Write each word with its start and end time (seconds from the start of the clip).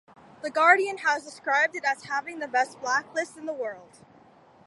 "The 0.41 0.49
Guardian" 0.49 0.97
has 0.97 1.23
described 1.23 1.75
it 1.75 1.83
as 1.85 2.05
having 2.05 2.39
"the 2.39 2.47
best 2.47 2.79
backlist 2.79 3.37
in 3.37 3.45
the 3.45 3.53
world". 3.53 3.99